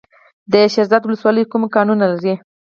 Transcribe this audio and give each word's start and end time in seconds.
د 0.51 0.53
شیرزاد 0.73 1.01
ولسوالۍ 1.03 1.43
کوم 1.51 1.63
کانونه 1.75 2.05
لري؟ 2.13 2.33